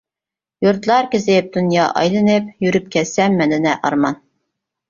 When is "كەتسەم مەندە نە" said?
2.97-3.75